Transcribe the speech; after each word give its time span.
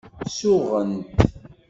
Suɣent. 0.37 1.09